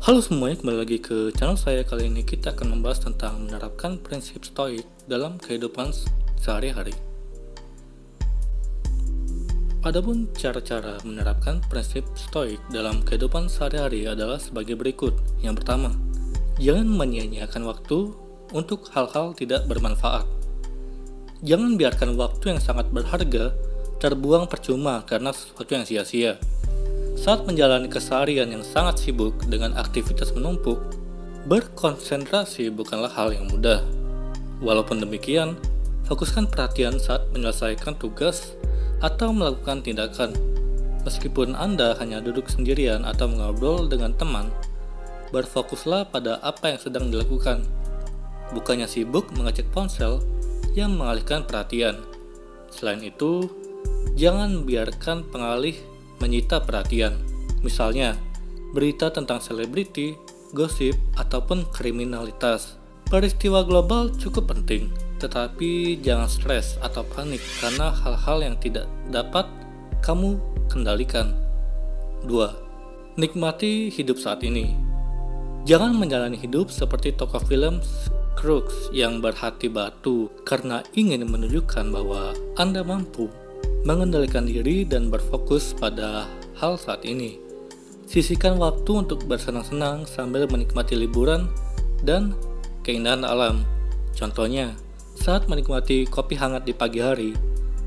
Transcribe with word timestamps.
Halo 0.00 0.24
semuanya, 0.24 0.56
kembali 0.56 0.78
lagi 0.80 0.96
ke 0.96 1.28
channel 1.36 1.60
saya. 1.60 1.84
Kali 1.84 2.08
ini 2.08 2.24
kita 2.24 2.56
akan 2.56 2.72
membahas 2.72 3.04
tentang 3.04 3.44
menerapkan 3.44 4.00
prinsip 4.00 4.40
stoik 4.48 4.88
dalam 5.04 5.36
kehidupan 5.36 5.92
sehari-hari. 6.40 6.96
Adapun 9.84 10.32
cara-cara 10.32 10.96
menerapkan 11.04 11.60
prinsip 11.68 12.08
stoik 12.16 12.56
dalam 12.72 13.04
kehidupan 13.04 13.52
sehari-hari 13.52 14.08
adalah 14.08 14.40
sebagai 14.40 14.72
berikut. 14.72 15.12
Yang 15.44 15.60
pertama, 15.60 15.92
jangan 16.56 16.88
menyia-nyiakan 16.88 17.68
waktu 17.68 18.16
untuk 18.56 18.88
hal-hal 18.96 19.36
tidak 19.36 19.68
bermanfaat. 19.68 20.24
Jangan 21.44 21.76
biarkan 21.76 22.16
waktu 22.16 22.56
yang 22.56 22.60
sangat 22.64 22.88
berharga 22.88 23.52
terbuang 24.00 24.48
percuma 24.48 25.04
karena 25.04 25.28
sesuatu 25.36 25.76
yang 25.76 25.84
sia-sia. 25.84 26.40
Saat 27.20 27.44
menjalani 27.44 27.84
keseharian 27.84 28.48
yang 28.48 28.64
sangat 28.64 29.04
sibuk 29.04 29.36
dengan 29.44 29.76
aktivitas 29.76 30.32
menumpuk, 30.32 30.80
berkonsentrasi 31.44 32.72
bukanlah 32.72 33.12
hal 33.12 33.36
yang 33.36 33.44
mudah. 33.52 33.84
Walaupun 34.64 35.04
demikian, 35.04 35.60
fokuskan 36.08 36.48
perhatian 36.48 36.96
saat 36.96 37.28
menyelesaikan 37.36 38.00
tugas 38.00 38.56
atau 39.04 39.36
melakukan 39.36 39.84
tindakan. 39.84 40.32
Meskipun 41.04 41.60
Anda 41.60 41.92
hanya 42.00 42.24
duduk 42.24 42.48
sendirian 42.48 43.04
atau 43.04 43.28
mengobrol 43.28 43.84
dengan 43.84 44.16
teman, 44.16 44.48
berfokuslah 45.28 46.08
pada 46.08 46.40
apa 46.40 46.72
yang 46.72 46.80
sedang 46.80 47.12
dilakukan. 47.12 47.68
Bukannya 48.56 48.88
sibuk 48.88 49.28
mengecek 49.36 49.68
ponsel 49.76 50.24
yang 50.72 50.96
mengalihkan 50.96 51.44
perhatian. 51.44 52.00
Selain 52.72 53.04
itu, 53.04 53.44
jangan 54.16 54.64
biarkan 54.64 55.28
pengalih 55.28 55.76
menyita 56.20 56.62
perhatian. 56.62 57.18
Misalnya, 57.64 58.16
berita 58.76 59.10
tentang 59.10 59.42
selebriti, 59.42 60.14
gosip, 60.54 60.94
ataupun 61.18 61.66
kriminalitas. 61.74 62.78
Peristiwa 63.10 63.66
global 63.66 64.14
cukup 64.14 64.54
penting, 64.54 64.94
tetapi 65.18 65.98
jangan 65.98 66.30
stres 66.30 66.78
atau 66.78 67.02
panik 67.02 67.42
karena 67.58 67.90
hal-hal 67.90 68.38
yang 68.38 68.56
tidak 68.62 68.86
dapat 69.10 69.50
kamu 69.98 70.38
kendalikan. 70.70 71.34
2. 72.24 73.18
Nikmati 73.18 73.90
hidup 73.90 74.22
saat 74.22 74.46
ini. 74.46 74.78
Jangan 75.66 75.92
menjalani 75.92 76.38
hidup 76.40 76.72
seperti 76.72 77.12
tokoh 77.12 77.42
film 77.44 77.82
Crooks 78.38 78.88
yang 78.96 79.20
berhati 79.20 79.68
batu 79.68 80.32
karena 80.48 80.80
ingin 80.96 81.28
menunjukkan 81.28 81.92
bahwa 81.92 82.32
Anda 82.56 82.80
mampu 82.80 83.28
mengendalikan 83.84 84.44
diri 84.44 84.84
dan 84.84 85.08
berfokus 85.08 85.72
pada 85.72 86.28
hal 86.60 86.76
saat 86.76 87.04
ini. 87.08 87.40
Sisihkan 88.10 88.58
waktu 88.58 89.06
untuk 89.06 89.24
bersenang-senang 89.24 90.04
sambil 90.04 90.44
menikmati 90.50 90.98
liburan 90.98 91.46
dan 92.02 92.34
keindahan 92.82 93.22
alam. 93.22 93.62
Contohnya, 94.18 94.74
saat 95.14 95.46
menikmati 95.46 96.10
kopi 96.10 96.34
hangat 96.34 96.66
di 96.66 96.74
pagi 96.74 96.98
hari, 96.98 97.32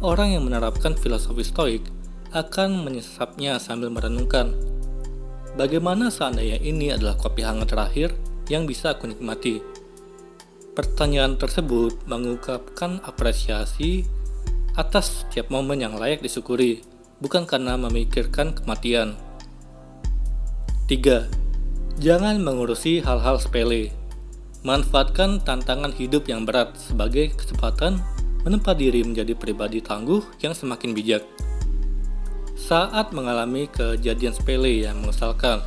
orang 0.00 0.38
yang 0.38 0.46
menerapkan 0.46 0.94
filosofi 0.94 1.42
stoik 1.42 1.82
akan 2.32 2.86
menyesapnya 2.86 3.60
sambil 3.60 3.92
merenungkan. 3.92 4.54
Bagaimana 5.52 6.08
seandainya 6.08 6.56
ini 6.64 6.88
adalah 6.94 7.18
kopi 7.20 7.44
hangat 7.44 7.76
terakhir 7.76 8.16
yang 8.48 8.64
bisa 8.64 8.96
aku 8.96 9.10
nikmati? 9.12 9.60
Pertanyaan 10.72 11.36
tersebut 11.36 12.00
mengungkapkan 12.08 13.04
apresiasi 13.04 14.08
atas 14.72 15.24
setiap 15.24 15.52
momen 15.52 15.84
yang 15.84 16.00
layak 16.00 16.24
disyukuri, 16.24 16.80
bukan 17.20 17.44
karena 17.44 17.76
memikirkan 17.76 18.56
kematian. 18.56 19.20
3. 20.88 22.00
Jangan 22.00 22.40
mengurusi 22.40 23.04
hal-hal 23.04 23.36
sepele. 23.36 23.92
Manfaatkan 24.64 25.42
tantangan 25.44 25.92
hidup 25.92 26.30
yang 26.30 26.48
berat 26.48 26.72
sebagai 26.78 27.34
kesempatan 27.36 28.00
menempa 28.42 28.72
diri 28.72 29.04
menjadi 29.04 29.36
pribadi 29.36 29.84
tangguh 29.84 30.22
yang 30.40 30.56
semakin 30.56 30.96
bijak. 30.96 31.22
Saat 32.56 33.12
mengalami 33.12 33.68
kejadian 33.68 34.32
sepele 34.32 34.86
yang 34.86 35.02
mengesalkan, 35.02 35.60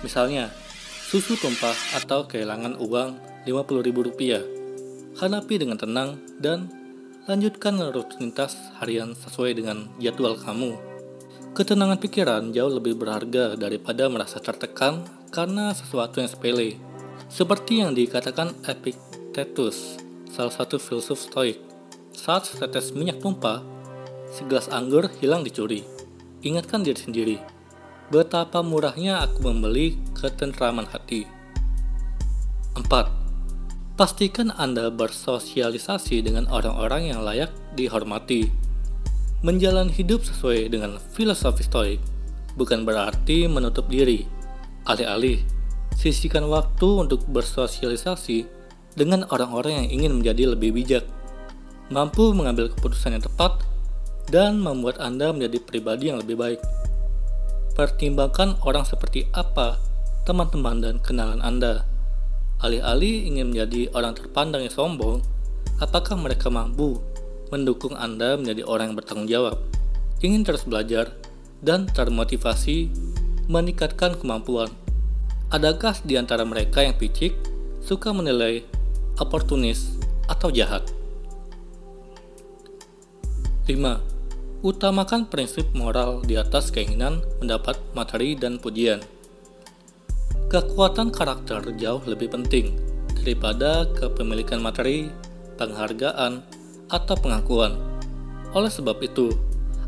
misalnya 0.00 0.48
susu 1.10 1.36
tumpah 1.36 1.74
atau 1.98 2.24
kehilangan 2.24 2.80
uang 2.80 3.18
Rp50.000, 3.44 4.22
hadapi 5.20 5.54
dengan 5.60 5.76
tenang 5.76 6.16
dan 6.38 6.83
Lanjutkan 7.24 7.80
rutinitas 7.80 8.52
harian 8.76 9.16
sesuai 9.16 9.56
dengan 9.56 9.88
jadwal 9.96 10.36
kamu. 10.36 10.76
Ketenangan 11.56 11.96
pikiran 11.96 12.52
jauh 12.52 12.68
lebih 12.68 13.00
berharga 13.00 13.56
daripada 13.56 14.12
merasa 14.12 14.44
tertekan 14.44 15.08
karena 15.32 15.72
sesuatu 15.72 16.20
yang 16.20 16.28
sepele. 16.28 16.76
Seperti 17.32 17.80
yang 17.80 17.96
dikatakan 17.96 18.52
Epictetus, 18.68 19.96
salah 20.28 20.52
satu 20.52 20.76
filsuf 20.76 21.16
stoik. 21.16 21.64
Saat 22.12 22.44
setetes 22.44 22.92
minyak 22.92 23.24
tumpah, 23.24 23.64
segelas 24.28 24.68
anggur 24.68 25.08
hilang 25.24 25.48
dicuri. 25.48 25.80
Ingatkan 26.44 26.84
diri 26.84 27.00
sendiri, 27.00 27.36
betapa 28.12 28.60
murahnya 28.60 29.24
aku 29.24 29.48
membeli 29.48 29.96
ketentraman 30.12 30.84
hati. 30.92 31.24
4 32.76 33.23
Pastikan 33.94 34.50
Anda 34.58 34.90
bersosialisasi 34.90 36.26
dengan 36.26 36.50
orang-orang 36.50 37.14
yang 37.14 37.22
layak 37.22 37.54
dihormati. 37.78 38.50
Menjalani 39.46 39.94
hidup 39.94 40.26
sesuai 40.26 40.66
dengan 40.66 40.98
filosofi 41.14 41.62
stoik 41.62 42.02
bukan 42.58 42.82
berarti 42.82 43.46
menutup 43.46 43.86
diri. 43.86 44.26
Alih-alih, 44.90 45.46
sisihkan 45.94 46.42
waktu 46.50 47.06
untuk 47.06 47.22
bersosialisasi 47.30 48.50
dengan 48.98 49.30
orang-orang 49.30 49.86
yang 49.86 50.02
ingin 50.02 50.12
menjadi 50.18 50.58
lebih 50.58 50.74
bijak, 50.74 51.06
mampu 51.86 52.34
mengambil 52.34 52.74
keputusan 52.74 53.14
yang 53.14 53.22
tepat, 53.22 53.62
dan 54.26 54.58
membuat 54.58 54.98
Anda 54.98 55.30
menjadi 55.30 55.62
pribadi 55.62 56.10
yang 56.10 56.18
lebih 56.18 56.34
baik. 56.34 56.60
Pertimbangkan 57.78 58.58
orang 58.66 58.82
seperti 58.82 59.30
apa 59.30 59.78
teman-teman 60.26 60.82
dan 60.82 60.98
kenalan 60.98 61.38
Anda 61.38 61.93
Alih-alih 62.64 63.28
ingin 63.28 63.52
menjadi 63.52 63.92
orang 63.92 64.16
terpandang 64.16 64.64
yang 64.64 64.72
sombong, 64.72 65.20
apakah 65.84 66.16
mereka 66.16 66.48
mampu 66.48 66.96
mendukung 67.52 67.92
Anda 67.92 68.40
menjadi 68.40 68.64
orang 68.64 68.88
yang 68.88 68.96
bertanggung 68.96 69.28
jawab, 69.28 69.60
ingin 70.24 70.48
terus 70.48 70.64
belajar, 70.64 71.12
dan 71.60 71.84
termotivasi 71.92 72.88
meningkatkan 73.52 74.16
kemampuan? 74.16 74.72
Adakah 75.52 76.00
di 76.08 76.16
antara 76.16 76.48
mereka 76.48 76.80
yang 76.80 76.96
picik, 76.96 77.36
suka 77.84 78.16
menilai, 78.16 78.64
oportunis, 79.20 80.00
atau 80.24 80.48
jahat? 80.48 80.88
5. 83.68 84.64
Utamakan 84.64 85.28
prinsip 85.28 85.68
moral 85.76 86.24
di 86.24 86.40
atas 86.40 86.72
keinginan 86.72 87.20
mendapat 87.44 87.76
materi 87.92 88.32
dan 88.32 88.56
pujian. 88.56 89.04
Kekuatan 90.54 91.10
karakter 91.10 91.66
jauh 91.74 91.98
lebih 92.06 92.30
penting 92.30 92.78
daripada 93.18 93.90
kepemilikan 93.90 94.62
materi, 94.62 95.10
penghargaan, 95.58 96.46
atau 96.94 97.14
pengakuan. 97.18 97.74
Oleh 98.54 98.70
sebab 98.70 99.02
itu, 99.02 99.34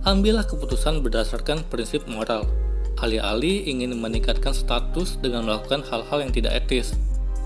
ambillah 0.03 0.43
keputusan 0.43 1.07
berdasarkan 1.07 1.63
prinsip 1.71 2.03
moral, 2.11 2.51
alih-alih 2.99 3.63
ingin 3.63 3.95
meningkatkan 3.95 4.51
status 4.51 5.23
dengan 5.23 5.47
melakukan 5.47 5.87
hal-hal 5.87 6.27
yang 6.27 6.35
tidak 6.35 6.59
etis. 6.59 6.99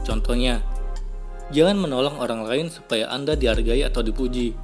Contohnya, 0.08 0.64
jangan 1.52 1.76
menolong 1.76 2.16
orang 2.16 2.48
lain 2.48 2.66
supaya 2.72 3.04
Anda 3.12 3.36
dihargai 3.36 3.84
atau 3.84 4.00
dipuji. 4.00 4.56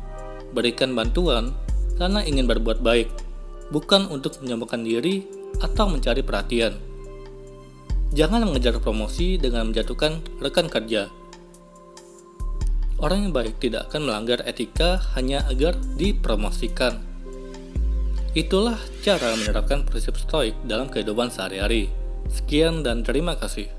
Berikan 0.57 0.97
bantuan 0.97 1.53
karena 2.01 2.25
ingin 2.25 2.49
berbuat 2.49 2.81
baik, 2.81 3.13
bukan 3.69 4.09
untuk 4.09 4.41
menyombongkan 4.41 4.81
diri 4.81 5.29
atau 5.61 5.93
mencari 5.93 6.25
perhatian. 6.25 6.86
Jangan 8.15 8.47
mengejar 8.47 8.79
promosi 8.79 9.39
dengan 9.39 9.71
menjatuhkan 9.71 10.23
rekan 10.39 10.71
kerja. 10.71 11.11
Orang 12.97 13.29
yang 13.29 13.33
baik 13.37 13.61
tidak 13.61 13.93
akan 13.93 14.09
melanggar 14.09 14.41
etika 14.49 15.03
hanya 15.19 15.45
agar 15.53 15.77
dipromosikan. 16.01 17.05
Itulah 18.33 18.77
cara 19.05 19.37
menerapkan 19.37 19.85
prinsip 19.85 20.17
stoik 20.17 20.57
dalam 20.65 20.89
kehidupan 20.89 21.29
sehari-hari. 21.29 21.93
Sekian 22.33 22.81
dan 22.81 23.05
terima 23.05 23.37
kasih. 23.37 23.76